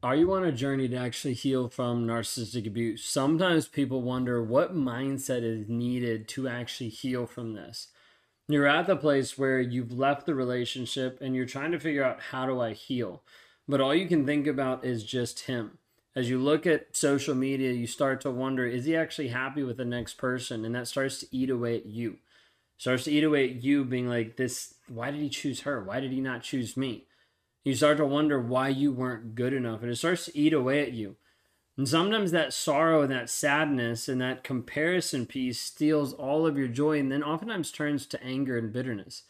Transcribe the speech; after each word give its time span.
Are 0.00 0.14
you 0.14 0.32
on 0.32 0.44
a 0.44 0.52
journey 0.52 0.86
to 0.90 0.96
actually 0.96 1.34
heal 1.34 1.68
from 1.68 2.06
narcissistic 2.06 2.68
abuse? 2.68 3.04
Sometimes 3.04 3.66
people 3.66 4.00
wonder 4.00 4.40
what 4.40 4.76
mindset 4.76 5.42
is 5.42 5.68
needed 5.68 6.28
to 6.28 6.46
actually 6.46 6.90
heal 6.90 7.26
from 7.26 7.54
this. 7.54 7.88
You're 8.46 8.68
at 8.68 8.86
the 8.86 8.94
place 8.94 9.36
where 9.36 9.60
you've 9.60 9.90
left 9.90 10.24
the 10.24 10.36
relationship 10.36 11.18
and 11.20 11.34
you're 11.34 11.46
trying 11.46 11.72
to 11.72 11.80
figure 11.80 12.04
out 12.04 12.20
how 12.30 12.46
do 12.46 12.60
I 12.60 12.74
heal? 12.74 13.24
But 13.66 13.80
all 13.80 13.92
you 13.92 14.06
can 14.06 14.24
think 14.24 14.46
about 14.46 14.84
is 14.84 15.02
just 15.02 15.40
him. 15.40 15.78
As 16.14 16.30
you 16.30 16.38
look 16.38 16.64
at 16.64 16.96
social 16.96 17.34
media, 17.34 17.72
you 17.72 17.88
start 17.88 18.20
to 18.20 18.30
wonder 18.30 18.64
is 18.64 18.84
he 18.84 18.94
actually 18.94 19.28
happy 19.28 19.64
with 19.64 19.78
the 19.78 19.84
next 19.84 20.14
person? 20.14 20.64
And 20.64 20.76
that 20.76 20.86
starts 20.86 21.18
to 21.20 21.26
eat 21.32 21.50
away 21.50 21.76
at 21.76 21.86
you. 21.86 22.18
Starts 22.76 23.02
to 23.04 23.10
eat 23.10 23.24
away 23.24 23.50
at 23.50 23.64
you 23.64 23.84
being 23.84 24.08
like, 24.08 24.36
this, 24.36 24.74
why 24.86 25.10
did 25.10 25.20
he 25.20 25.28
choose 25.28 25.62
her? 25.62 25.82
Why 25.82 25.98
did 25.98 26.12
he 26.12 26.20
not 26.20 26.44
choose 26.44 26.76
me? 26.76 27.07
You 27.64 27.74
start 27.74 27.98
to 27.98 28.06
wonder 28.06 28.40
why 28.40 28.68
you 28.68 28.92
weren't 28.92 29.34
good 29.34 29.52
enough, 29.52 29.82
and 29.82 29.90
it 29.90 29.96
starts 29.96 30.26
to 30.26 30.38
eat 30.38 30.52
away 30.52 30.80
at 30.82 30.92
you. 30.92 31.16
And 31.76 31.88
sometimes 31.88 32.32
that 32.32 32.52
sorrow 32.52 33.02
and 33.02 33.12
that 33.12 33.30
sadness 33.30 34.08
and 34.08 34.20
that 34.20 34.42
comparison 34.42 35.26
piece 35.26 35.60
steals 35.60 36.12
all 36.12 36.46
of 36.46 36.58
your 36.58 36.68
joy, 36.68 36.98
and 36.98 37.12
then 37.12 37.22
oftentimes 37.22 37.70
turns 37.70 38.06
to 38.06 38.22
anger 38.22 38.58
and 38.58 38.72
bitterness. 38.72 39.22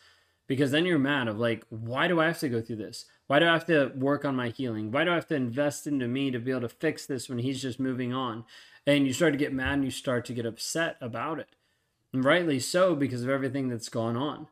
Because 0.46 0.70
then 0.70 0.86
you're 0.86 0.98
mad 0.98 1.28
of 1.28 1.38
like, 1.38 1.66
why 1.68 2.08
do 2.08 2.20
I 2.20 2.26
have 2.26 2.38
to 2.38 2.48
go 2.48 2.62
through 2.62 2.76
this? 2.76 3.04
Why 3.26 3.38
do 3.38 3.46
I 3.46 3.52
have 3.52 3.66
to 3.66 3.92
work 3.94 4.24
on 4.24 4.34
my 4.34 4.48
healing? 4.48 4.90
Why 4.90 5.04
do 5.04 5.10
I 5.10 5.14
have 5.14 5.26
to 5.28 5.34
invest 5.34 5.86
into 5.86 6.08
me 6.08 6.30
to 6.30 6.38
be 6.38 6.50
able 6.50 6.62
to 6.62 6.70
fix 6.70 7.04
this 7.04 7.28
when 7.28 7.38
he's 7.38 7.60
just 7.60 7.78
moving 7.78 8.14
on? 8.14 8.44
And 8.86 9.06
you 9.06 9.12
start 9.12 9.34
to 9.34 9.38
get 9.38 9.52
mad 9.52 9.74
and 9.74 9.84
you 9.84 9.90
start 9.90 10.24
to 10.24 10.32
get 10.32 10.46
upset 10.46 10.96
about 11.02 11.38
it. 11.38 11.48
And 12.14 12.24
rightly 12.24 12.58
so 12.60 12.94
because 12.94 13.22
of 13.22 13.28
everything 13.28 13.68
that's 13.68 13.90
gone 13.90 14.16
on. 14.16 14.48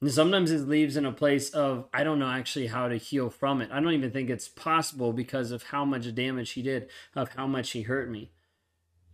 And 0.00 0.12
sometimes 0.12 0.52
it 0.52 0.68
leaves 0.68 0.96
in 0.96 1.04
a 1.04 1.12
place 1.12 1.50
of, 1.50 1.88
I 1.92 2.04
don't 2.04 2.20
know 2.20 2.30
actually 2.30 2.68
how 2.68 2.86
to 2.86 2.96
heal 2.96 3.30
from 3.30 3.60
it. 3.60 3.70
I 3.72 3.80
don't 3.80 3.92
even 3.92 4.12
think 4.12 4.30
it's 4.30 4.48
possible 4.48 5.12
because 5.12 5.50
of 5.50 5.64
how 5.64 5.84
much 5.84 6.14
damage 6.14 6.52
he 6.52 6.62
did, 6.62 6.88
of 7.16 7.34
how 7.34 7.48
much 7.48 7.70
he 7.70 7.82
hurt 7.82 8.08
me. 8.08 8.30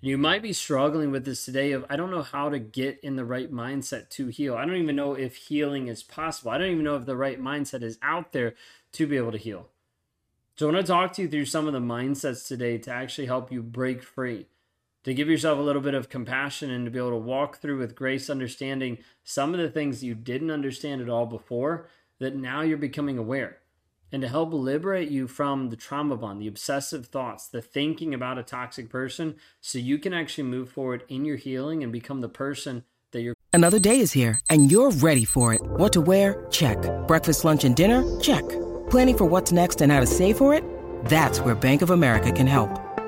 You 0.03 0.19
might 0.19 0.43
be 0.43 0.53
struggling 0.53 1.11
with 1.11 1.25
this 1.25 1.47
today 1.47 1.73
of, 1.73 1.87
I 1.89 1.97
don't 1.97 2.11
know 2.11 2.23
how 2.23 2.51
to 2.51 2.59
get 2.59 3.01
in 3.03 3.17
the 3.17 3.25
right 3.25 3.51
mindset 3.51 4.11
to 4.11 4.27
heal. 4.27 4.55
I 4.55 4.67
don't 4.67 4.77
even 4.77 4.97
know 4.97 5.15
if 5.15 5.37
healing 5.37 5.89
is 5.89 6.03
possible. 6.03 6.51
I 6.51 6.59
don't 6.59 6.73
even 6.73 6.85
know 6.85 6.97
if 6.97 7.07
the 7.07 7.17
right 7.17 7.41
mindset 7.41 7.83
is 7.83 7.99
out 8.03 8.33
there 8.33 8.55
to 8.93 9.07
be 9.07 9.17
able 9.17 9.33
to 9.33 9.39
heal. 9.39 9.69
So 10.57 10.69
I 10.69 10.73
want 10.73 10.87
to 10.87 10.93
talk 10.93 11.15
to 11.15 11.23
you 11.23 11.29
through 11.29 11.47
some 11.47 11.67
of 11.67 11.73
the 11.73 11.81
mindsets 11.81 12.47
today 12.47 12.77
to 12.77 12.91
actually 12.91 13.27
help 13.27 13.51
you 13.51 13.63
break 13.63 14.03
free 14.03 14.47
to 15.05 15.15
give 15.15 15.29
yourself 15.29 15.59
a 15.59 15.63
little 15.63 15.83
bit 15.83 15.95
of 15.95 16.09
compassion 16.09 16.71
and 16.71 16.85
to 16.85 16.91
be 16.91 16.99
able 16.99 17.11
to 17.11 17.17
walk 17.17 17.59
through 17.59 17.79
with 17.79 17.95
grace, 17.95 18.29
understanding 18.29 18.99
some 19.23 19.55
of 19.55 19.61
the 19.61 19.71
things 19.71 20.03
you 20.03 20.15
didn't 20.15 20.51
understand 20.51 21.01
at 21.01 21.09
all 21.09 21.27
before 21.27 21.89
that 22.19 22.35
now 22.35 22.63
you're 22.63 22.79
becoming 22.79 23.19
aware. 23.19 23.59
And 24.11 24.23
to 24.23 24.29
help 24.29 24.53
liberate 24.53 25.11
you 25.11 25.27
from 25.27 25.71
the 25.71 25.77
trauma 25.77 26.17
bond, 26.17 26.41
the 26.41 26.47
obsessive 26.47 27.07
thoughts, 27.07 27.49
the 27.49 27.61
thinking 27.61 28.15
about 28.15 28.39
a 28.39 28.43
toxic 28.43 28.89
person, 28.89 29.37
so 29.61 29.79
you 29.79 29.99
can 29.99 30.15
actually 30.15 30.45
move 30.45 30.69
forward 30.71 31.03
in 31.09 31.25
your 31.25 31.37
healing 31.37 31.83
and 31.83 31.93
become 31.93 32.21
the 32.21 32.29
person 32.29 32.85
that 33.11 33.23
you're. 33.23 33.35
Another 33.53 33.81
day 33.81 33.99
is 33.99 34.13
here, 34.13 34.39
and 34.49 34.71
you're 34.71 34.93
ready 34.93 35.25
for 35.25 35.53
it. 35.53 35.61
What 35.63 35.93
to 35.95 36.01
wear? 36.01 36.47
Check. 36.51 36.79
Breakfast, 37.09 37.45
lunch, 37.45 37.65
and 37.65 37.75
dinner? 37.75 38.05
Check. 38.21 38.49
Planning 38.89 39.19
for 39.19 39.25
what's 39.25 39.51
next 39.51 39.81
and 39.81 39.91
how 39.91 40.01
to 40.01 40.07
save 40.07 40.39
for 40.39 40.55
it? 40.55 40.65
That's 41.07 41.41
where 41.41 41.55
Bank 41.55 41.83
of 41.83 41.91
America 41.91 42.31
can 42.31 42.47
help. 42.47 42.94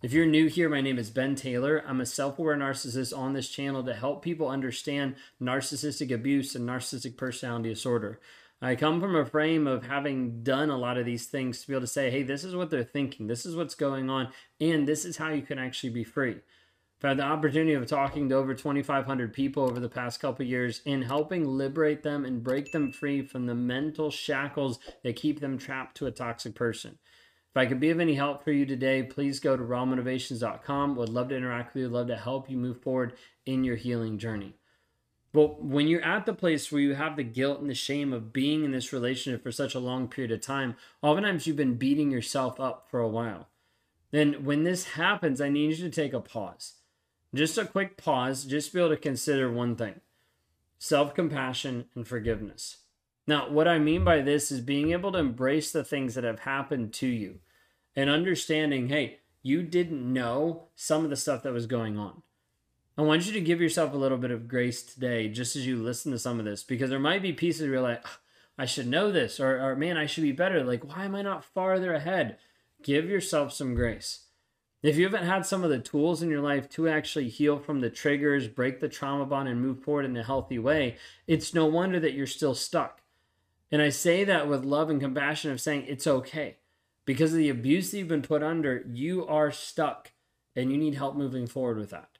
If 0.00 0.12
you're 0.12 0.26
new 0.26 0.46
here, 0.46 0.68
my 0.68 0.80
name 0.80 0.96
is 0.96 1.10
Ben 1.10 1.34
Taylor. 1.34 1.82
I'm 1.84 2.00
a 2.00 2.06
self 2.06 2.38
aware 2.38 2.56
narcissist 2.56 3.16
on 3.16 3.32
this 3.32 3.48
channel 3.48 3.82
to 3.82 3.94
help 3.94 4.22
people 4.22 4.46
understand 4.46 5.16
narcissistic 5.42 6.14
abuse 6.14 6.54
and 6.54 6.68
narcissistic 6.68 7.16
personality 7.16 7.70
disorder. 7.70 8.20
I 8.62 8.76
come 8.76 9.00
from 9.00 9.16
a 9.16 9.24
frame 9.24 9.66
of 9.66 9.86
having 9.86 10.44
done 10.44 10.70
a 10.70 10.78
lot 10.78 10.98
of 10.98 11.04
these 11.04 11.26
things 11.26 11.60
to 11.60 11.66
be 11.66 11.72
able 11.72 11.80
to 11.80 11.88
say, 11.88 12.10
hey, 12.10 12.22
this 12.22 12.44
is 12.44 12.54
what 12.54 12.70
they're 12.70 12.84
thinking, 12.84 13.26
this 13.26 13.44
is 13.44 13.56
what's 13.56 13.74
going 13.74 14.08
on, 14.08 14.28
and 14.60 14.86
this 14.86 15.04
is 15.04 15.16
how 15.16 15.30
you 15.30 15.42
can 15.42 15.58
actually 15.58 15.90
be 15.90 16.04
free. 16.04 16.36
I've 16.98 17.08
had 17.08 17.16
the 17.16 17.24
opportunity 17.24 17.74
of 17.74 17.86
talking 17.86 18.28
to 18.28 18.36
over 18.36 18.54
2,500 18.54 19.32
people 19.32 19.64
over 19.64 19.80
the 19.80 19.88
past 19.88 20.20
couple 20.20 20.46
years 20.46 20.80
and 20.86 21.02
helping 21.02 21.44
liberate 21.44 22.04
them 22.04 22.24
and 22.24 22.44
break 22.44 22.70
them 22.70 22.92
free 22.92 23.22
from 23.22 23.46
the 23.46 23.54
mental 23.56 24.12
shackles 24.12 24.78
that 25.02 25.16
keep 25.16 25.40
them 25.40 25.58
trapped 25.58 25.96
to 25.96 26.06
a 26.06 26.12
toxic 26.12 26.54
person. 26.54 26.98
If 27.50 27.56
I 27.56 27.66
could 27.66 27.80
be 27.80 27.90
of 27.90 28.00
any 28.00 28.14
help 28.14 28.44
for 28.44 28.52
you 28.52 28.66
today, 28.66 29.02
please 29.02 29.40
go 29.40 29.56
to 29.56 29.62
rawmotivations.com. 29.62 30.96
Would 30.96 31.08
love 31.08 31.30
to 31.30 31.36
interact 31.36 31.74
with 31.74 31.82
you, 31.82 31.88
love 31.88 32.08
to 32.08 32.16
help 32.16 32.50
you 32.50 32.56
move 32.56 32.82
forward 32.82 33.14
in 33.46 33.64
your 33.64 33.76
healing 33.76 34.18
journey. 34.18 34.54
But 35.32 35.62
when 35.62 35.88
you're 35.88 36.04
at 36.04 36.26
the 36.26 36.34
place 36.34 36.70
where 36.72 36.80
you 36.80 36.94
have 36.94 37.16
the 37.16 37.22
guilt 37.22 37.60
and 37.60 37.68
the 37.68 37.74
shame 37.74 38.12
of 38.12 38.32
being 38.32 38.64
in 38.64 38.72
this 38.72 38.92
relationship 38.92 39.42
for 39.42 39.52
such 39.52 39.74
a 39.74 39.80
long 39.80 40.08
period 40.08 40.32
of 40.32 40.40
time, 40.40 40.76
oftentimes 41.02 41.46
you've 41.46 41.56
been 41.56 41.76
beating 41.76 42.10
yourself 42.10 42.58
up 42.58 42.86
for 42.90 43.00
a 43.00 43.08
while. 43.08 43.48
Then 44.10 44.44
when 44.44 44.64
this 44.64 44.90
happens, 44.90 45.40
I 45.40 45.48
need 45.48 45.76
you 45.78 45.84
to 45.84 45.90
take 45.90 46.12
a 46.12 46.20
pause. 46.20 46.74
Just 47.34 47.58
a 47.58 47.66
quick 47.66 47.98
pause, 47.98 48.44
just 48.44 48.72
be 48.72 48.80
able 48.80 48.90
to 48.90 48.96
consider 48.96 49.50
one 49.52 49.76
thing 49.76 50.00
self 50.78 51.14
compassion 51.14 51.86
and 51.94 52.06
forgiveness. 52.06 52.78
Now, 53.28 53.50
what 53.50 53.68
I 53.68 53.78
mean 53.78 54.04
by 54.04 54.22
this 54.22 54.50
is 54.50 54.62
being 54.62 54.92
able 54.92 55.12
to 55.12 55.18
embrace 55.18 55.70
the 55.70 55.84
things 55.84 56.14
that 56.14 56.24
have 56.24 56.40
happened 56.40 56.94
to 56.94 57.06
you 57.06 57.40
and 57.94 58.08
understanding, 58.08 58.88
hey, 58.88 59.18
you 59.42 59.62
didn't 59.62 60.10
know 60.10 60.68
some 60.74 61.04
of 61.04 61.10
the 61.10 61.16
stuff 61.16 61.42
that 61.42 61.52
was 61.52 61.66
going 61.66 61.98
on. 61.98 62.22
I 62.96 63.02
want 63.02 63.26
you 63.26 63.32
to 63.34 63.42
give 63.42 63.60
yourself 63.60 63.92
a 63.92 63.98
little 63.98 64.16
bit 64.16 64.30
of 64.30 64.48
grace 64.48 64.82
today, 64.82 65.28
just 65.28 65.56
as 65.56 65.66
you 65.66 65.76
listen 65.76 66.10
to 66.12 66.18
some 66.18 66.38
of 66.38 66.46
this, 66.46 66.62
because 66.62 66.88
there 66.88 66.98
might 66.98 67.20
be 67.20 67.34
pieces 67.34 67.60
where 67.60 67.72
you're 67.72 67.82
like, 67.82 68.02
I 68.56 68.64
should 68.64 68.86
know 68.86 69.12
this, 69.12 69.38
or, 69.38 69.60
or 69.60 69.76
man, 69.76 69.98
I 69.98 70.06
should 70.06 70.24
be 70.24 70.32
better. 70.32 70.64
Like, 70.64 70.82
why 70.82 71.04
am 71.04 71.14
I 71.14 71.20
not 71.20 71.44
farther 71.44 71.92
ahead? 71.92 72.38
Give 72.82 73.10
yourself 73.10 73.52
some 73.52 73.74
grace. 73.74 74.20
If 74.82 74.96
you 74.96 75.04
haven't 75.04 75.26
had 75.26 75.44
some 75.44 75.62
of 75.62 75.70
the 75.70 75.80
tools 75.80 76.22
in 76.22 76.30
your 76.30 76.40
life 76.40 76.66
to 76.70 76.88
actually 76.88 77.28
heal 77.28 77.58
from 77.58 77.80
the 77.80 77.90
triggers, 77.90 78.48
break 78.48 78.80
the 78.80 78.88
trauma 78.88 79.26
bond, 79.26 79.50
and 79.50 79.60
move 79.60 79.82
forward 79.82 80.06
in 80.06 80.16
a 80.16 80.22
healthy 80.22 80.58
way, 80.58 80.96
it's 81.26 81.52
no 81.52 81.66
wonder 81.66 82.00
that 82.00 82.14
you're 82.14 82.26
still 82.26 82.54
stuck. 82.54 83.02
And 83.70 83.82
I 83.82 83.90
say 83.90 84.24
that 84.24 84.48
with 84.48 84.64
love 84.64 84.88
and 84.90 85.00
compassion 85.00 85.50
of 85.50 85.60
saying 85.60 85.84
it's 85.86 86.06
okay. 86.06 86.56
Because 87.04 87.32
of 87.32 87.38
the 87.38 87.48
abuse 87.48 87.90
that 87.90 87.98
you've 87.98 88.08
been 88.08 88.22
put 88.22 88.42
under, 88.42 88.84
you 88.90 89.26
are 89.26 89.50
stuck 89.50 90.12
and 90.56 90.70
you 90.70 90.78
need 90.78 90.94
help 90.94 91.16
moving 91.16 91.46
forward 91.46 91.78
with 91.78 91.90
that. 91.90 92.18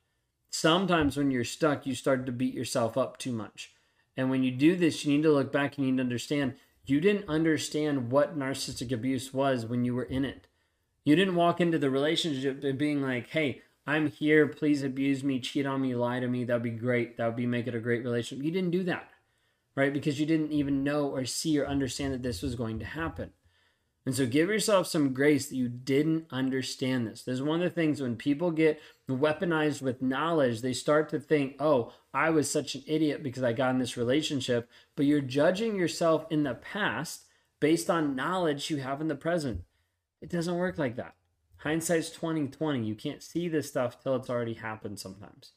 Sometimes 0.51 1.17
when 1.17 1.31
you're 1.31 1.45
stuck, 1.45 1.87
you 1.87 1.95
start 1.95 2.25
to 2.27 2.33
beat 2.33 2.55
yourself 2.55 2.97
up 2.97 3.19
too 3.19 3.33
much. 3.33 3.73
And 4.17 4.31
when 4.31 4.43
you 4.43 4.51
do 4.51 4.77
this, 4.77 5.05
you 5.05 5.17
need 5.17 5.23
to 5.23 5.33
look 5.33 5.53
back 5.53 5.77
and 5.77 5.87
you 5.87 5.93
need 5.93 5.99
to 5.99 6.05
understand 6.05 6.55
you 6.87 7.01
didn't 7.01 7.29
understand 7.29 8.11
what 8.11 8.39
narcissistic 8.39 8.93
abuse 8.93 9.35
was 9.35 9.67
when 9.67 9.85
you 9.85 9.95
were 9.95 10.05
in 10.05 10.25
it. 10.25 10.47
You 11.05 11.17
didn't 11.17 11.37
walk 11.37 11.61
into 11.61 11.79
the 11.79 11.91
relationship 11.91 12.63
being 12.79 13.03
like, 13.03 13.29
hey, 13.29 13.61
I'm 13.87 14.11
here, 14.11 14.47
please 14.47 14.83
abuse 14.83 15.23
me, 15.23 15.39
cheat 15.39 15.67
on 15.67 15.83
me, 15.83 15.95
lie 15.95 16.21
to 16.21 16.29
me, 16.29 16.45
that'd 16.45 16.63
be 16.63 16.71
great. 16.71 17.19
That 17.19 17.27
would 17.27 17.37
be 17.37 17.47
make 17.47 17.67
it 17.67 17.75
a 17.75 17.81
great 17.81 18.05
relationship. 18.05 18.45
You 18.45 18.51
didn't 18.51 18.71
do 18.71 18.85
that 18.85 19.11
right? 19.77 19.93
Because 19.93 20.19
you 20.19 20.27
didn't 20.27 20.53
even 20.53 20.85
know 20.85 21.09
or 21.09 21.25
see 21.25 21.59
or 21.59 21.67
understand 21.67 22.13
that 22.13 22.23
this 22.23 22.43
was 22.43 22.55
going 22.55 22.79
to 22.79 22.85
happen. 22.85 23.33
And 24.09 24.15
so 24.15 24.25
give 24.25 24.49
yourself 24.49 24.87
some 24.87 25.13
grace 25.13 25.49
that 25.49 25.57
you 25.57 25.69
didn't 25.69 26.29
understand 26.31 27.07
this. 27.07 27.23
There's 27.23 27.43
one 27.43 27.61
of 27.61 27.65
the 27.65 27.75
things 27.75 28.01
when 28.01 28.17
people 28.17 28.51
get 28.51 28.81
weaponized 29.07 29.83
with 29.83 30.01
knowledge, 30.01 30.63
they 30.63 30.73
start 30.73 31.11
to 31.11 31.21
think, 31.21 31.57
oh, 31.61 31.93
I 32.15 32.31
was 32.31 32.51
such 32.51 32.75
an 32.75 32.85
idiot 32.87 33.23
because 33.23 33.43
I 33.43 33.53
got 33.53 33.71
in 33.73 33.79
this 33.79 33.99
relationship. 33.99 34.71
But 34.97 35.05
you're 35.05 35.21
judging 35.21 35.77
yourself 35.77 36.25
in 36.31 36.45
the 36.45 36.55
past 36.55 37.27
based 37.61 37.91
on 37.91 38.17
knowledge 38.17 38.71
you 38.71 38.79
have 38.79 39.03
in 39.03 39.09
the 39.09 39.15
present. 39.15 39.65
It 40.23 40.31
doesn't 40.31 40.57
work 40.57 40.79
like 40.79 40.97
that. 40.97 41.15
Hindsight's 41.59 42.09
2020. 42.09 42.83
You 42.83 42.95
can't 42.95 43.23
see 43.23 43.49
this 43.49 43.69
stuff 43.69 44.03
till 44.03 44.17
it's 44.17 44.31
already 44.31 44.55
happened 44.55 44.99
sometimes. 44.99 45.53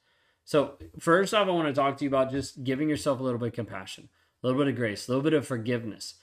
So, 0.51 0.73
first 0.99 1.33
off, 1.33 1.47
I 1.47 1.51
want 1.51 1.69
to 1.69 1.73
talk 1.73 1.95
to 1.95 2.03
you 2.03 2.09
about 2.09 2.29
just 2.29 2.65
giving 2.65 2.89
yourself 2.89 3.21
a 3.21 3.23
little 3.23 3.39
bit 3.39 3.47
of 3.47 3.53
compassion, 3.53 4.09
a 4.43 4.47
little 4.47 4.61
bit 4.61 4.67
of 4.67 4.75
grace, 4.75 5.07
a 5.07 5.11
little 5.11 5.23
bit 5.23 5.31
of 5.31 5.47
forgiveness, 5.47 6.15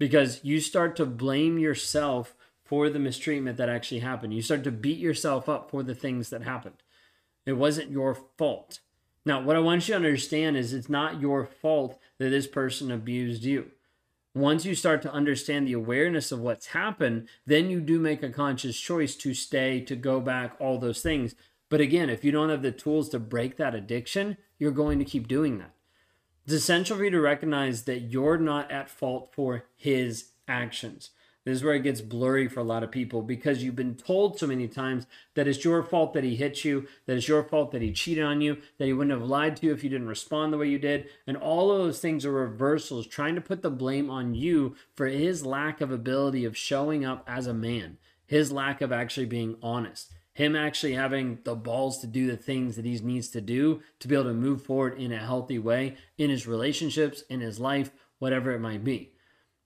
because 0.00 0.40
you 0.42 0.60
start 0.60 0.96
to 0.96 1.06
blame 1.06 1.60
yourself 1.60 2.34
for 2.64 2.90
the 2.90 2.98
mistreatment 2.98 3.56
that 3.56 3.68
actually 3.68 4.00
happened. 4.00 4.34
You 4.34 4.42
start 4.42 4.64
to 4.64 4.72
beat 4.72 4.98
yourself 4.98 5.48
up 5.48 5.70
for 5.70 5.84
the 5.84 5.94
things 5.94 6.28
that 6.30 6.42
happened. 6.42 6.82
It 7.46 7.52
wasn't 7.52 7.92
your 7.92 8.16
fault. 8.16 8.80
Now, 9.24 9.40
what 9.40 9.54
I 9.54 9.60
want 9.60 9.86
you 9.86 9.92
to 9.92 9.96
understand 9.96 10.56
is 10.56 10.72
it's 10.72 10.88
not 10.88 11.20
your 11.20 11.46
fault 11.46 12.00
that 12.18 12.30
this 12.30 12.48
person 12.48 12.90
abused 12.90 13.44
you. 13.44 13.70
Once 14.34 14.64
you 14.64 14.74
start 14.74 15.02
to 15.02 15.12
understand 15.12 15.68
the 15.68 15.72
awareness 15.72 16.32
of 16.32 16.40
what's 16.40 16.66
happened, 16.66 17.28
then 17.46 17.70
you 17.70 17.80
do 17.80 18.00
make 18.00 18.24
a 18.24 18.28
conscious 18.28 18.76
choice 18.76 19.14
to 19.14 19.34
stay, 19.34 19.80
to 19.82 19.94
go 19.94 20.20
back, 20.20 20.56
all 20.58 20.80
those 20.80 21.00
things. 21.00 21.36
But 21.68 21.80
again, 21.80 22.08
if 22.08 22.24
you 22.24 22.32
don't 22.32 22.50
have 22.50 22.62
the 22.62 22.72
tools 22.72 23.08
to 23.10 23.18
break 23.18 23.56
that 23.56 23.74
addiction, 23.74 24.36
you're 24.58 24.70
going 24.70 24.98
to 24.98 25.04
keep 25.04 25.28
doing 25.28 25.58
that. 25.58 25.72
It's 26.44 26.54
essential 26.54 26.96
for 26.96 27.04
you 27.04 27.10
to 27.10 27.20
recognize 27.20 27.82
that 27.82 28.00
you're 28.00 28.38
not 28.38 28.70
at 28.70 28.88
fault 28.88 29.30
for 29.34 29.64
his 29.76 30.30
actions. 30.46 31.10
This 31.44 31.56
is 31.56 31.64
where 31.64 31.74
it 31.74 31.82
gets 31.82 32.02
blurry 32.02 32.46
for 32.46 32.60
a 32.60 32.64
lot 32.64 32.82
of 32.82 32.90
people 32.90 33.22
because 33.22 33.62
you've 33.62 33.76
been 33.76 33.94
told 33.94 34.38
so 34.38 34.46
many 34.46 34.68
times 34.68 35.06
that 35.34 35.48
it's 35.48 35.64
your 35.64 35.82
fault 35.82 36.12
that 36.12 36.24
he 36.24 36.36
hit 36.36 36.62
you, 36.62 36.86
that 37.06 37.16
it's 37.16 37.28
your 37.28 37.42
fault 37.42 37.72
that 37.72 37.80
he 37.80 37.92
cheated 37.92 38.24
on 38.24 38.42
you, 38.42 38.58
that 38.76 38.84
he 38.84 38.92
wouldn't 38.92 39.18
have 39.18 39.28
lied 39.28 39.56
to 39.56 39.66
you 39.66 39.72
if 39.72 39.82
you 39.82 39.88
didn't 39.88 40.08
respond 40.08 40.52
the 40.52 40.58
way 40.58 40.68
you 40.68 40.78
did. 40.78 41.08
And 41.26 41.38
all 41.38 41.70
of 41.70 41.78
those 41.78 42.00
things 42.00 42.26
are 42.26 42.32
reversals, 42.32 43.06
trying 43.06 43.34
to 43.34 43.40
put 43.40 43.62
the 43.62 43.70
blame 43.70 44.10
on 44.10 44.34
you 44.34 44.76
for 44.94 45.06
his 45.06 45.46
lack 45.46 45.80
of 45.80 45.90
ability 45.90 46.44
of 46.44 46.54
showing 46.54 47.04
up 47.04 47.24
as 47.26 47.46
a 47.46 47.54
man, 47.54 47.96
his 48.26 48.52
lack 48.52 48.82
of 48.82 48.92
actually 48.92 49.26
being 49.26 49.56
honest, 49.62 50.12
him 50.38 50.54
actually 50.54 50.94
having 50.94 51.40
the 51.42 51.56
balls 51.56 51.98
to 51.98 52.06
do 52.06 52.28
the 52.28 52.36
things 52.36 52.76
that 52.76 52.84
he 52.84 52.96
needs 53.00 53.28
to 53.28 53.40
do 53.40 53.82
to 53.98 54.06
be 54.06 54.14
able 54.14 54.26
to 54.26 54.32
move 54.32 54.62
forward 54.62 54.96
in 54.96 55.10
a 55.10 55.18
healthy 55.18 55.58
way 55.58 55.96
in 56.16 56.30
his 56.30 56.46
relationships, 56.46 57.24
in 57.28 57.40
his 57.40 57.58
life, 57.58 57.90
whatever 58.20 58.52
it 58.52 58.60
might 58.60 58.84
be. 58.84 59.10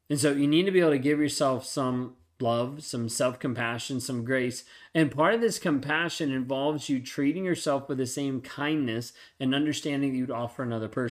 And 0.08 0.18
so 0.18 0.32
you 0.32 0.48
need 0.48 0.64
to 0.64 0.72
be 0.72 0.80
able 0.80 0.92
to 0.92 0.98
give 0.98 1.20
yourself 1.20 1.66
some 1.66 2.16
love, 2.40 2.82
some 2.82 3.10
self 3.10 3.38
compassion, 3.38 4.00
some 4.00 4.24
grace. 4.24 4.64
And 4.94 5.10
part 5.10 5.34
of 5.34 5.42
this 5.42 5.58
compassion 5.58 6.32
involves 6.32 6.88
you 6.88 7.00
treating 7.00 7.44
yourself 7.44 7.86
with 7.86 7.98
the 7.98 8.06
same 8.06 8.40
kindness 8.40 9.12
and 9.38 9.54
understanding 9.54 10.12
that 10.12 10.16
you'd 10.16 10.30
offer 10.30 10.62
another 10.62 10.88
person. 10.88 11.11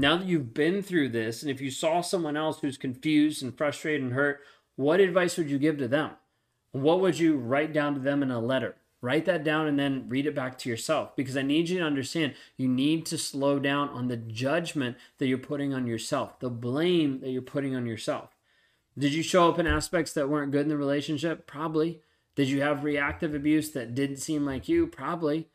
Now 0.00 0.16
that 0.16 0.26
you've 0.26 0.54
been 0.54 0.82
through 0.82 1.10
this, 1.10 1.42
and 1.42 1.50
if 1.50 1.60
you 1.60 1.70
saw 1.70 2.00
someone 2.00 2.34
else 2.34 2.60
who's 2.60 2.78
confused 2.78 3.42
and 3.42 3.54
frustrated 3.54 4.00
and 4.00 4.14
hurt, 4.14 4.40
what 4.74 4.98
advice 4.98 5.36
would 5.36 5.50
you 5.50 5.58
give 5.58 5.76
to 5.76 5.88
them? 5.88 6.12
What 6.72 7.00
would 7.02 7.18
you 7.18 7.36
write 7.36 7.74
down 7.74 7.92
to 7.92 8.00
them 8.00 8.22
in 8.22 8.30
a 8.30 8.40
letter? 8.40 8.76
Write 9.02 9.26
that 9.26 9.44
down 9.44 9.66
and 9.66 9.78
then 9.78 10.06
read 10.08 10.24
it 10.24 10.34
back 10.34 10.56
to 10.58 10.70
yourself 10.70 11.14
because 11.16 11.36
I 11.36 11.42
need 11.42 11.68
you 11.68 11.80
to 11.80 11.84
understand 11.84 12.32
you 12.56 12.66
need 12.66 13.04
to 13.06 13.18
slow 13.18 13.58
down 13.58 13.90
on 13.90 14.08
the 14.08 14.16
judgment 14.16 14.96
that 15.18 15.26
you're 15.26 15.36
putting 15.36 15.74
on 15.74 15.86
yourself, 15.86 16.40
the 16.40 16.48
blame 16.48 17.20
that 17.20 17.28
you're 17.28 17.42
putting 17.42 17.76
on 17.76 17.84
yourself. 17.84 18.30
Did 18.96 19.12
you 19.12 19.22
show 19.22 19.50
up 19.50 19.58
in 19.58 19.66
aspects 19.66 20.14
that 20.14 20.30
weren't 20.30 20.52
good 20.52 20.62
in 20.62 20.68
the 20.68 20.78
relationship? 20.78 21.46
Probably. 21.46 22.00
Did 22.36 22.48
you 22.48 22.62
have 22.62 22.84
reactive 22.84 23.34
abuse 23.34 23.72
that 23.72 23.94
didn't 23.94 24.16
seem 24.16 24.46
like 24.46 24.66
you? 24.66 24.86
Probably. 24.86 25.48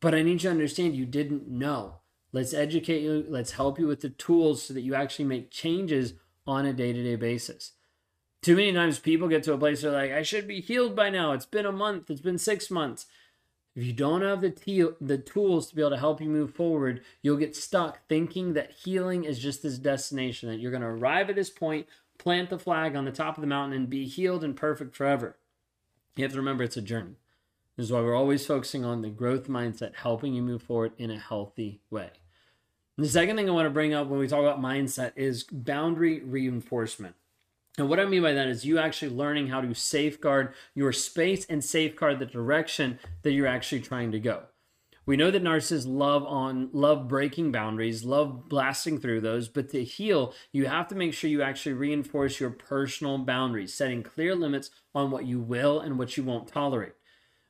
But 0.00 0.14
I 0.14 0.22
need 0.22 0.42
you 0.42 0.48
to 0.48 0.50
understand 0.50 0.96
you 0.96 1.04
didn't 1.04 1.46
know. 1.46 1.96
Let's 2.32 2.54
educate 2.54 3.02
you. 3.02 3.24
Let's 3.28 3.52
help 3.52 3.78
you 3.78 3.86
with 3.86 4.00
the 4.00 4.10
tools 4.10 4.62
so 4.62 4.74
that 4.74 4.80
you 4.80 4.94
actually 4.94 5.26
make 5.26 5.50
changes 5.50 6.14
on 6.46 6.64
a 6.64 6.72
day 6.72 6.92
to 6.92 7.02
day 7.02 7.16
basis. 7.16 7.72
Too 8.40 8.56
many 8.56 8.72
times 8.72 8.98
people 8.98 9.28
get 9.28 9.42
to 9.44 9.52
a 9.52 9.58
place 9.58 9.82
where 9.82 9.92
they're 9.92 10.02
like, 10.02 10.12
I 10.12 10.22
should 10.22 10.48
be 10.48 10.60
healed 10.60 10.96
by 10.96 11.10
now. 11.10 11.32
It's 11.32 11.46
been 11.46 11.66
a 11.66 11.72
month. 11.72 12.10
It's 12.10 12.20
been 12.20 12.38
six 12.38 12.70
months. 12.70 13.06
If 13.76 13.84
you 13.84 13.92
don't 13.92 14.22
have 14.22 14.40
the, 14.40 14.50
te- 14.50 14.84
the 15.00 15.16
tools 15.16 15.68
to 15.68 15.76
be 15.76 15.82
able 15.82 15.92
to 15.92 15.98
help 15.98 16.20
you 16.20 16.28
move 16.28 16.54
forward, 16.54 17.02
you'll 17.22 17.36
get 17.36 17.56
stuck 17.56 18.06
thinking 18.08 18.52
that 18.54 18.72
healing 18.72 19.24
is 19.24 19.38
just 19.38 19.62
this 19.62 19.78
destination, 19.78 20.48
that 20.48 20.58
you're 20.58 20.72
going 20.72 20.82
to 20.82 20.88
arrive 20.88 21.30
at 21.30 21.36
this 21.36 21.50
point, 21.50 21.86
plant 22.18 22.50
the 22.50 22.58
flag 22.58 22.96
on 22.96 23.04
the 23.04 23.12
top 23.12 23.36
of 23.36 23.40
the 23.40 23.46
mountain, 23.46 23.78
and 23.78 23.88
be 23.88 24.06
healed 24.06 24.44
and 24.44 24.56
perfect 24.56 24.94
forever. 24.94 25.38
You 26.16 26.24
have 26.24 26.32
to 26.32 26.38
remember 26.38 26.64
it's 26.64 26.76
a 26.76 26.82
journey. 26.82 27.16
This 27.76 27.86
is 27.86 27.92
why 27.92 28.00
we're 28.00 28.16
always 28.16 28.44
focusing 28.44 28.84
on 28.84 29.00
the 29.00 29.08
growth 29.08 29.48
mindset, 29.48 29.94
helping 29.94 30.34
you 30.34 30.42
move 30.42 30.62
forward 30.62 30.92
in 30.98 31.10
a 31.10 31.18
healthy 31.18 31.80
way. 31.90 32.10
The 32.98 33.08
second 33.08 33.36
thing 33.36 33.48
I 33.48 33.52
want 33.52 33.66
to 33.66 33.70
bring 33.70 33.94
up 33.94 34.08
when 34.08 34.20
we 34.20 34.28
talk 34.28 34.40
about 34.40 34.60
mindset 34.60 35.12
is 35.16 35.44
boundary 35.44 36.20
reinforcement. 36.20 37.14
And 37.78 37.88
what 37.88 37.98
I 37.98 38.04
mean 38.04 38.22
by 38.22 38.34
that 38.34 38.48
is 38.48 38.66
you 38.66 38.78
actually 38.78 39.14
learning 39.14 39.48
how 39.48 39.62
to 39.62 39.74
safeguard 39.74 40.52
your 40.74 40.92
space 40.92 41.46
and 41.46 41.64
safeguard 41.64 42.18
the 42.18 42.26
direction 42.26 42.98
that 43.22 43.32
you're 43.32 43.46
actually 43.46 43.80
trying 43.80 44.12
to 44.12 44.20
go. 44.20 44.42
We 45.06 45.16
know 45.16 45.30
that 45.30 45.42
narcissists 45.42 45.86
love 45.88 46.24
on 46.26 46.68
love 46.72 47.08
breaking 47.08 47.50
boundaries, 47.50 48.04
love 48.04 48.48
blasting 48.48 49.00
through 49.00 49.22
those, 49.22 49.48
but 49.48 49.70
to 49.70 49.82
heal, 49.82 50.34
you 50.52 50.66
have 50.66 50.86
to 50.88 50.94
make 50.94 51.14
sure 51.14 51.30
you 51.30 51.42
actually 51.42 51.72
reinforce 51.72 52.38
your 52.38 52.50
personal 52.50 53.18
boundaries, 53.18 53.74
setting 53.74 54.02
clear 54.02 54.36
limits 54.36 54.70
on 54.94 55.10
what 55.10 55.24
you 55.24 55.40
will 55.40 55.80
and 55.80 55.98
what 55.98 56.16
you 56.16 56.22
won't 56.22 56.46
tolerate. 56.46 56.92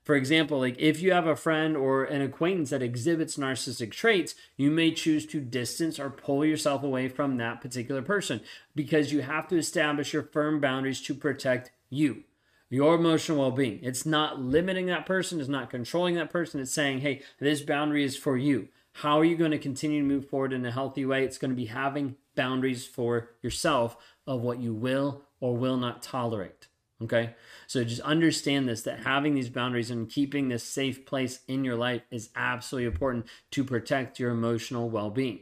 For 0.04 0.16
example, 0.16 0.58
like 0.58 0.76
if 0.78 1.00
you 1.00 1.12
have 1.12 1.28
a 1.28 1.37
friend 1.37 1.76
or 1.76 2.04
an 2.04 2.22
acquaintance 2.22 2.70
that 2.70 2.82
exhibits 2.82 3.37
narcissistic 3.37 3.93
traits, 3.93 4.34
you 4.56 4.70
may 4.70 4.90
choose 4.90 5.25
to 5.26 5.40
distance 5.40 6.00
or 6.00 6.10
pull 6.10 6.44
yourself 6.44 6.82
away 6.82 7.08
from 7.08 7.37
that 7.37 7.60
particular 7.60 8.02
person 8.02 8.40
because 8.75 9.12
you 9.12 9.22
have 9.22 9.46
to 9.49 9.56
establish 9.56 10.12
your 10.12 10.25
firm 10.25 10.60
boundaries 10.60 11.00
to 11.02 11.14
protect 11.14 11.70
you, 11.88 12.25
your 12.69 12.96
emotional 12.96 13.38
well 13.38 13.52
being. 13.52 13.78
It's 13.82 14.04
not 14.04 14.40
limiting 14.40 14.87
that 14.87 15.06
person, 15.06 15.38
it's 15.38 15.49
not 15.49 15.70
controlling 15.70 16.16
that 16.16 16.31
person. 16.31 16.60
It's 16.60 16.72
saying, 16.72 17.00
hey, 17.00 17.22
this 17.38 17.60
boundary 17.60 18.04
is 18.04 18.16
for 18.16 18.37
you. 18.37 18.69
How 18.94 19.20
are 19.20 19.25
you 19.25 19.37
going 19.37 19.52
to 19.52 19.58
continue 19.58 20.00
to 20.00 20.06
move 20.06 20.28
forward 20.28 20.52
in 20.52 20.66
a 20.66 20.72
healthy 20.72 21.06
way? 21.06 21.25
It's 21.25 21.38
going 21.38 21.52
to 21.52 21.56
be 21.56 21.66
having 21.66 22.16
boundaries 22.34 22.87
for 22.87 23.31
yourself 23.40 23.96
of 24.26 24.43
what 24.43 24.60
you 24.60 24.75
will 24.75 25.22
or 25.40 25.56
will 25.56 25.76
not 25.76 26.02
tolerate. 26.02 26.66
Okay. 27.02 27.34
So 27.66 27.82
just 27.84 28.00
understand 28.02 28.69
this 28.69 28.82
that 28.82 29.00
having 29.00 29.34
these 29.34 29.49
boundaries 29.49 29.90
and 29.90 30.08
keeping 30.08 30.49
this 30.49 30.62
safe 30.62 31.04
place 31.04 31.40
in 31.49 31.64
your 31.64 31.76
life 31.76 32.02
is 32.10 32.31
absolutely 32.37 32.87
important 32.87 33.26
to 33.52 33.64
protect 33.64 34.20
your 34.20 34.31
emotional 34.31 34.88
well 34.88 35.10
being. 35.10 35.40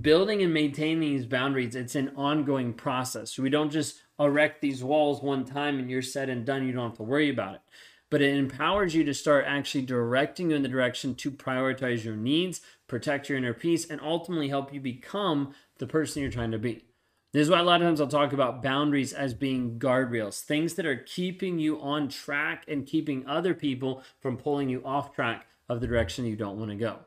Building 0.00 0.42
and 0.42 0.54
maintaining 0.54 1.00
these 1.00 1.26
boundaries, 1.26 1.74
it's 1.74 1.96
an 1.96 2.12
ongoing 2.16 2.72
process. 2.72 3.38
We 3.38 3.50
don't 3.50 3.72
just 3.72 4.00
erect 4.18 4.60
these 4.60 4.84
walls 4.84 5.20
one 5.22 5.44
time 5.44 5.78
and 5.78 5.90
you're 5.90 6.02
said 6.02 6.28
and 6.28 6.46
done. 6.46 6.66
You 6.66 6.72
don't 6.72 6.90
have 6.90 6.98
to 6.98 7.02
worry 7.02 7.28
about 7.28 7.56
it. 7.56 7.60
But 8.08 8.22
it 8.22 8.36
empowers 8.36 8.94
you 8.94 9.04
to 9.04 9.14
start 9.14 9.44
actually 9.46 9.86
directing 9.86 10.50
you 10.50 10.56
in 10.56 10.62
the 10.62 10.68
direction 10.68 11.14
to 11.16 11.30
prioritize 11.30 12.04
your 12.04 12.16
needs, 12.16 12.60
protect 12.86 13.28
your 13.28 13.38
inner 13.38 13.54
peace, 13.54 13.88
and 13.88 14.00
ultimately 14.00 14.48
help 14.48 14.72
you 14.72 14.80
become 14.80 15.54
the 15.78 15.86
person 15.86 16.22
you're 16.22 16.30
trying 16.30 16.50
to 16.52 16.58
be. 16.58 16.84
This 17.32 17.42
is 17.42 17.50
why 17.50 17.60
a 17.60 17.62
lot 17.62 17.80
of 17.80 17.86
times 17.86 18.00
I'll 18.00 18.08
talk 18.08 18.32
about 18.32 18.62
boundaries 18.62 19.12
as 19.12 19.34
being 19.34 19.78
guardrails, 19.78 20.40
things 20.40 20.74
that 20.74 20.86
are 20.86 20.96
keeping 20.96 21.60
you 21.60 21.80
on 21.80 22.08
track 22.08 22.64
and 22.66 22.84
keeping 22.84 23.24
other 23.26 23.54
people 23.54 24.02
from 24.18 24.36
pulling 24.36 24.68
you 24.68 24.82
off 24.84 25.14
track 25.14 25.46
of 25.68 25.80
the 25.80 25.86
direction 25.86 26.24
you 26.24 26.34
don't 26.34 26.58
want 26.58 26.70
to 26.72 26.76
go. 26.76 26.98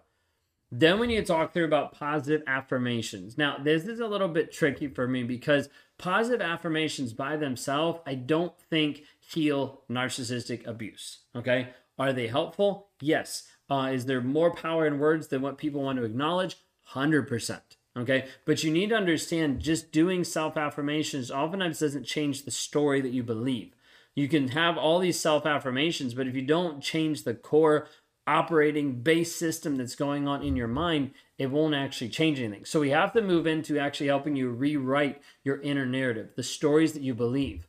Then 0.71 0.97
we 0.97 1.07
need 1.07 1.17
to 1.17 1.23
talk 1.23 1.53
through 1.53 1.65
about 1.65 1.91
positive 1.91 2.41
affirmations. 2.47 3.37
Now, 3.37 3.57
this 3.61 3.83
is 3.83 3.99
a 3.99 4.07
little 4.07 4.29
bit 4.29 4.51
tricky 4.51 4.87
for 4.87 5.07
me 5.07 5.23
because 5.23 5.69
positive 5.97 6.41
affirmations 6.41 7.11
by 7.11 7.35
themselves, 7.35 7.99
I 8.07 8.15
don't 8.15 8.57
think 8.57 9.03
heal 9.19 9.83
narcissistic 9.89 10.65
abuse. 10.65 11.19
Okay. 11.35 11.67
Are 11.99 12.13
they 12.13 12.27
helpful? 12.27 12.87
Yes. 13.01 13.43
Uh, 13.69 13.91
is 13.93 14.05
there 14.05 14.21
more 14.21 14.51
power 14.51 14.87
in 14.87 14.99
words 14.99 15.27
than 15.27 15.41
what 15.41 15.57
people 15.57 15.83
want 15.83 15.99
to 15.99 16.05
acknowledge? 16.05 16.57
100%. 16.93 17.59
Okay. 17.97 18.25
But 18.45 18.63
you 18.63 18.71
need 18.71 18.89
to 18.89 18.95
understand 18.95 19.59
just 19.59 19.91
doing 19.91 20.23
self 20.23 20.57
affirmations 20.57 21.29
oftentimes 21.29 21.79
doesn't 21.79 22.05
change 22.05 22.43
the 22.43 22.51
story 22.51 23.01
that 23.01 23.11
you 23.11 23.23
believe. 23.23 23.75
You 24.15 24.27
can 24.27 24.49
have 24.49 24.77
all 24.77 24.99
these 24.99 25.19
self 25.19 25.45
affirmations, 25.45 26.13
but 26.13 26.27
if 26.27 26.35
you 26.35 26.41
don't 26.41 26.81
change 26.81 27.23
the 27.23 27.33
core 27.33 27.87
operating 28.25 29.01
base 29.01 29.35
system 29.35 29.75
that's 29.75 29.95
going 29.95 30.27
on 30.27 30.41
in 30.43 30.55
your 30.55 30.67
mind, 30.67 31.11
it 31.37 31.51
won't 31.51 31.75
actually 31.75 32.09
change 32.09 32.39
anything. 32.39 32.65
So 32.65 32.79
we 32.79 32.91
have 32.91 33.13
to 33.13 33.21
move 33.21 33.45
into 33.45 33.77
actually 33.77 34.07
helping 34.07 34.35
you 34.35 34.49
rewrite 34.49 35.21
your 35.43 35.61
inner 35.61 35.85
narrative, 35.85 36.29
the 36.35 36.43
stories 36.43 36.93
that 36.93 37.01
you 37.01 37.13
believe. 37.13 37.67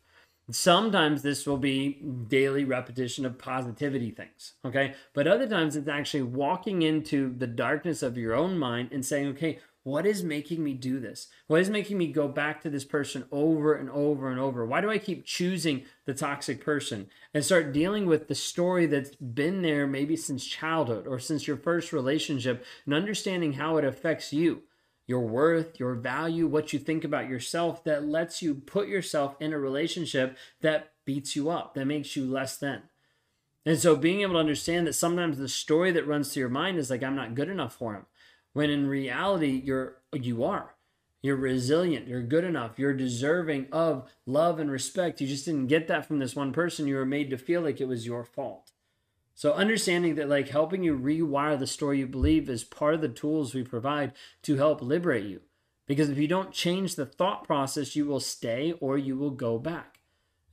Sometimes 0.50 1.22
this 1.22 1.46
will 1.46 1.56
be 1.56 2.02
daily 2.28 2.64
repetition 2.64 3.24
of 3.24 3.38
positivity 3.38 4.10
things, 4.10 4.52
okay? 4.64 4.94
But 5.14 5.26
other 5.26 5.48
times 5.48 5.74
it's 5.74 5.88
actually 5.88 6.22
walking 6.22 6.82
into 6.82 7.34
the 7.34 7.46
darkness 7.46 8.02
of 8.02 8.18
your 8.18 8.34
own 8.34 8.58
mind 8.58 8.90
and 8.92 9.04
saying, 9.04 9.28
okay, 9.28 9.58
what 9.84 10.06
is 10.06 10.24
making 10.24 10.64
me 10.64 10.72
do 10.72 10.98
this? 10.98 11.28
What 11.46 11.60
is 11.60 11.68
making 11.68 11.98
me 11.98 12.08
go 12.08 12.26
back 12.26 12.62
to 12.62 12.70
this 12.70 12.86
person 12.86 13.26
over 13.30 13.74
and 13.74 13.90
over 13.90 14.30
and 14.30 14.40
over? 14.40 14.64
Why 14.64 14.80
do 14.80 14.90
I 14.90 14.96
keep 14.96 15.26
choosing 15.26 15.84
the 16.06 16.14
toxic 16.14 16.64
person? 16.64 17.08
And 17.34 17.44
start 17.44 17.74
dealing 17.74 18.06
with 18.06 18.26
the 18.26 18.34
story 18.34 18.86
that's 18.86 19.14
been 19.16 19.60
there 19.60 19.86
maybe 19.86 20.16
since 20.16 20.46
childhood 20.46 21.06
or 21.06 21.18
since 21.18 21.46
your 21.46 21.58
first 21.58 21.92
relationship 21.92 22.64
and 22.86 22.94
understanding 22.94 23.52
how 23.52 23.76
it 23.76 23.84
affects 23.84 24.32
you, 24.32 24.62
your 25.06 25.20
worth, 25.20 25.78
your 25.78 25.94
value, 25.94 26.46
what 26.46 26.72
you 26.72 26.78
think 26.78 27.04
about 27.04 27.28
yourself 27.28 27.84
that 27.84 28.08
lets 28.08 28.40
you 28.40 28.54
put 28.54 28.88
yourself 28.88 29.36
in 29.38 29.52
a 29.52 29.58
relationship 29.58 30.38
that 30.62 30.92
beats 31.04 31.36
you 31.36 31.50
up, 31.50 31.74
that 31.74 31.84
makes 31.84 32.16
you 32.16 32.24
less 32.24 32.56
than. 32.56 32.84
And 33.66 33.78
so 33.78 33.96
being 33.96 34.22
able 34.22 34.34
to 34.34 34.38
understand 34.38 34.86
that 34.86 34.94
sometimes 34.94 35.36
the 35.36 35.48
story 35.48 35.92
that 35.92 36.06
runs 36.06 36.32
through 36.32 36.40
your 36.40 36.48
mind 36.48 36.78
is 36.78 36.88
like, 36.88 37.02
I'm 37.02 37.16
not 37.16 37.34
good 37.34 37.50
enough 37.50 37.74
for 37.74 37.94
him 37.94 38.06
when 38.54 38.70
in 38.70 38.88
reality 38.88 39.60
you're 39.62 39.98
you 40.12 40.42
are. 40.42 40.74
You're 41.22 41.36
resilient, 41.36 42.06
you're 42.06 42.22
good 42.22 42.44
enough, 42.44 42.78
you're 42.78 42.92
deserving 42.92 43.68
of 43.72 44.10
love 44.26 44.58
and 44.58 44.70
respect. 44.70 45.22
You 45.22 45.26
just 45.26 45.46
didn't 45.46 45.68
get 45.68 45.88
that 45.88 46.04
from 46.06 46.18
this 46.18 46.36
one 46.36 46.52
person. 46.52 46.86
You 46.86 46.96
were 46.96 47.06
made 47.06 47.30
to 47.30 47.38
feel 47.38 47.62
like 47.62 47.80
it 47.80 47.88
was 47.88 48.04
your 48.04 48.24
fault. 48.24 48.72
So 49.34 49.52
understanding 49.52 50.16
that 50.16 50.28
like 50.28 50.48
helping 50.48 50.82
you 50.82 50.98
rewire 50.98 51.58
the 51.58 51.66
story 51.66 52.00
you 52.00 52.06
believe 52.06 52.48
is 52.48 52.62
part 52.62 52.94
of 52.94 53.00
the 53.00 53.08
tools 53.08 53.54
we 53.54 53.62
provide 53.62 54.12
to 54.42 54.56
help 54.56 54.82
liberate 54.82 55.24
you. 55.24 55.40
Because 55.86 56.08
if 56.08 56.18
you 56.18 56.28
don't 56.28 56.52
change 56.52 56.94
the 56.94 57.06
thought 57.06 57.44
process, 57.44 57.96
you 57.96 58.06
will 58.06 58.20
stay 58.20 58.74
or 58.80 58.96
you 58.96 59.16
will 59.16 59.30
go 59.30 59.58
back. 59.58 59.93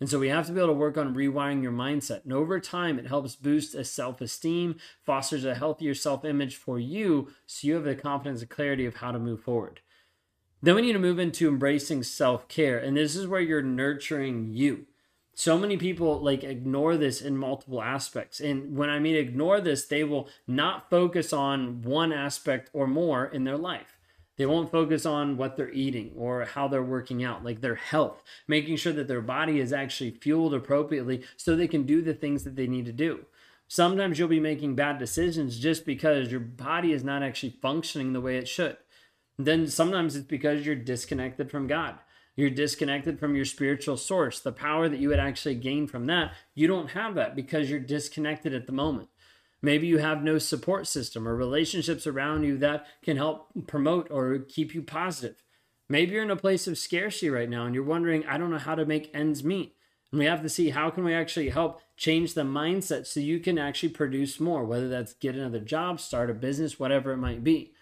And 0.02 0.10
so 0.10 0.20
we 0.20 0.30
have 0.30 0.48
to 0.48 0.52
be 0.52 0.60
able 0.60 0.70
to 0.70 0.74
work 0.74 0.98
on 0.98 1.16
rewiring 1.16 1.62
your 1.62 1.72
mindset. 1.72 2.24
And 2.24 2.34
over 2.34 2.60
time, 2.60 3.00
it 3.00 3.08
helps 3.08 3.36
boost 3.36 3.76
a 3.76 3.86
self 3.86 4.20
esteem, 4.20 4.76
fosters 5.06 5.46
a 5.46 5.56
healthier 5.56 5.94
self 5.94 6.26
image 6.26 6.58
for 6.58 6.80
you, 6.80 7.30
so 7.46 7.68
you 7.68 7.76
have 7.76 7.86
the 7.86 7.96
confidence 7.96 8.42
and 8.42 8.50
clarity 8.50 8.86
of 8.86 8.98
how 8.98 9.12
to 9.12 9.20
move 9.20 9.42
forward. 9.42 9.80
Then 10.62 10.76
we 10.76 10.82
need 10.82 10.94
to 10.94 11.00
move 11.00 11.20
into 11.20 11.48
embracing 11.48 12.04
self 12.04 12.50
care. 12.50 12.78
And 12.78 12.98
this 12.98 13.16
is 13.16 13.28
where 13.28 13.40
you're 13.40 13.62
nurturing 13.62 14.50
you 14.52 14.88
so 15.34 15.58
many 15.58 15.78
people 15.78 16.20
like 16.20 16.44
ignore 16.44 16.98
this 16.98 17.22
in 17.22 17.38
multiple 17.38 17.82
aspects 17.82 18.40
and 18.40 18.76
when 18.76 18.90
i 18.90 19.00
mean 19.00 19.16
ignore 19.16 19.62
this 19.62 19.86
they 19.86 20.04
will 20.04 20.28
not 20.46 20.90
focus 20.90 21.32
on 21.32 21.82
one 21.82 22.12
aspect 22.12 22.70
or 22.74 22.86
more 22.86 23.26
in 23.26 23.44
their 23.44 23.58
life 23.58 23.98
they 24.42 24.48
won't 24.48 24.72
focus 24.72 25.06
on 25.06 25.38
what 25.38 25.56
they're 25.56 25.70
eating 25.70 26.12
or 26.18 26.46
how 26.46 26.68
they're 26.68 26.82
working 26.82 27.24
out 27.24 27.44
like 27.44 27.62
their 27.62 27.76
health 27.76 28.24
making 28.48 28.76
sure 28.76 28.92
that 28.92 29.08
their 29.08 29.22
body 29.22 29.60
is 29.60 29.72
actually 29.72 30.10
fueled 30.10 30.52
appropriately 30.52 31.24
so 31.38 31.56
they 31.56 31.68
can 31.68 31.84
do 31.84 32.02
the 32.02 32.16
things 32.16 32.44
that 32.44 32.56
they 32.56 32.66
need 32.66 32.86
to 32.86 32.92
do 32.92 33.24
sometimes 33.68 34.18
you'll 34.18 34.28
be 34.28 34.40
making 34.40 34.74
bad 34.74 34.98
decisions 34.98 35.60
just 35.60 35.86
because 35.86 36.32
your 36.32 36.40
body 36.40 36.92
is 36.92 37.04
not 37.04 37.22
actually 37.22 37.56
functioning 37.62 38.14
the 38.14 38.22
way 38.22 38.36
it 38.36 38.48
should 38.48 38.78
then 39.38 39.68
sometimes 39.68 40.16
it's 40.16 40.26
because 40.26 40.66
you're 40.66 40.76
disconnected 40.76 41.52
from 41.52 41.68
god 41.68 42.00
you're 42.36 42.50
disconnected 42.50 43.20
from 43.20 43.36
your 43.36 43.46
spiritual 43.46 43.98
source. 43.98 44.40
The 44.40 44.54
power 44.54 44.88
that 44.88 45.00
you 45.00 45.10
would 45.10 45.20
actually 45.20 45.56
gain 45.56 45.86
from 45.86 46.06
that, 46.06 46.34
you 46.56 46.66
don't 46.66 46.92
have 46.92 47.16
that 47.16 47.36
because 47.36 47.70
you're 47.70 47.80
disconnected 47.80 48.54
at 48.54 48.68
the 48.68 48.72
moment. 48.72 49.10
Maybe 49.62 49.88
you 49.88 50.00
have 50.00 50.24
no 50.24 50.38
support 50.38 50.88
system 50.88 51.28
or 51.28 51.36
relationships 51.36 52.08
around 52.08 52.44
you 52.44 52.58
that 52.58 52.86
can 53.04 53.18
help 53.18 53.52
promote 53.68 54.10
or 54.10 54.40
keep 54.40 54.74
you 54.74 54.82
positive. 54.82 55.44
Maybe 55.88 56.14
you're 56.14 56.24
in 56.24 56.32
a 56.32 56.36
place 56.36 56.68
of 56.68 56.78
scarcity 56.78 57.30
right 57.30 57.50
now 57.50 57.66
and 57.66 57.76
you're 57.76 57.84
wondering, 57.84 58.26
I 58.26 58.38
don't 58.38 58.50
know 58.50 58.58
how 58.58 58.76
to 58.76 58.86
make 58.86 59.12
ends 59.14 59.44
meet. 59.44 59.76
And 60.12 60.20
we 60.20 60.26
have 60.26 60.42
to 60.42 60.50
see 60.50 60.70
how 60.70 60.90
can 60.90 61.04
we 61.04 61.14
actually 61.14 61.50
help 61.50 61.82
change 61.96 62.34
the 62.34 62.42
mindset 62.42 63.06
so 63.06 63.20
you 63.20 63.40
can 63.40 63.58
actually 63.58 63.90
produce 63.90 64.40
more, 64.40 64.66
whether 64.66 64.90
that's 64.90 65.14
get 65.14 65.36
another 65.36 65.60
job, 65.60 66.00
start 66.00 66.30
a 66.30 66.34
business, 66.34 66.80
whatever 66.80 67.12
it 67.12 67.18
might 67.18 67.44
be. 67.44 67.74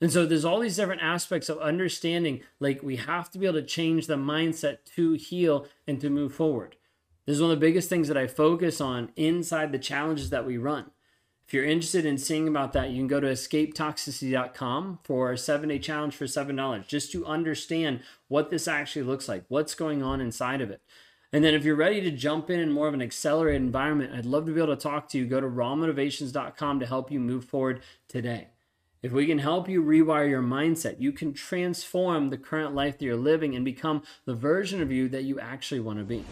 And 0.00 0.12
so 0.12 0.26
there's 0.26 0.44
all 0.44 0.58
these 0.58 0.76
different 0.76 1.02
aspects 1.02 1.48
of 1.48 1.58
understanding 1.58 2.40
like 2.58 2.82
we 2.82 2.96
have 2.96 3.30
to 3.30 3.38
be 3.38 3.46
able 3.46 3.60
to 3.60 3.66
change 3.66 4.08
the 4.08 4.16
mindset 4.16 4.78
to 4.96 5.12
heal 5.12 5.66
and 5.86 6.00
to 6.00 6.10
move 6.10 6.34
forward. 6.34 6.76
This 7.24 7.36
is 7.36 7.42
one 7.42 7.52
of 7.52 7.60
the 7.60 7.66
biggest 7.66 7.88
things 7.88 8.08
that 8.08 8.16
I 8.16 8.26
focus 8.26 8.80
on 8.80 9.10
inside 9.14 9.70
the 9.70 9.78
challenges 9.78 10.30
that 10.30 10.44
we 10.44 10.58
run. 10.58 10.90
If 11.46 11.54
you're 11.54 11.64
interested 11.64 12.06
in 12.06 12.18
seeing 12.18 12.48
about 12.48 12.72
that, 12.72 12.90
you 12.90 12.96
can 12.98 13.08
go 13.08 13.20
to 13.20 13.26
escapetoxicity.com 13.26 15.00
for 15.04 15.32
a 15.32 15.38
seven 15.38 15.68
day 15.68 15.78
challenge 15.78 16.16
for 16.16 16.24
$7 16.24 16.86
just 16.86 17.12
to 17.12 17.26
understand 17.26 18.00
what 18.28 18.50
this 18.50 18.66
actually 18.66 19.02
looks 19.02 19.28
like, 19.28 19.44
what's 19.48 19.74
going 19.74 20.02
on 20.02 20.20
inside 20.20 20.60
of 20.60 20.70
it. 20.70 20.80
And 21.32 21.42
then 21.42 21.54
if 21.54 21.64
you're 21.64 21.76
ready 21.76 22.00
to 22.02 22.10
jump 22.10 22.50
in 22.50 22.60
in 22.60 22.70
more 22.70 22.88
of 22.88 22.94
an 22.94 23.00
accelerated 23.00 23.62
environment, 23.62 24.12
I'd 24.14 24.26
love 24.26 24.44
to 24.46 24.52
be 24.52 24.60
able 24.60 24.76
to 24.76 24.82
talk 24.82 25.08
to 25.08 25.18
you. 25.18 25.26
Go 25.26 25.40
to 25.40 25.46
rawmotivations.com 25.46 26.80
to 26.80 26.86
help 26.86 27.10
you 27.10 27.20
move 27.20 27.46
forward 27.46 27.82
today. 28.06 28.48
If 29.02 29.12
we 29.12 29.26
can 29.26 29.38
help 29.38 29.68
you 29.68 29.82
rewire 29.82 30.28
your 30.28 30.42
mindset, 30.42 31.00
you 31.00 31.10
can 31.10 31.32
transform 31.32 32.28
the 32.28 32.38
current 32.38 32.74
life 32.74 32.98
that 32.98 33.04
you're 33.04 33.16
living 33.16 33.56
and 33.56 33.64
become 33.64 34.02
the 34.26 34.34
version 34.34 34.80
of 34.80 34.92
you 34.92 35.08
that 35.08 35.24
you 35.24 35.40
actually 35.40 35.80
want 35.80 35.98
to 35.98 36.04
be. 36.04 36.24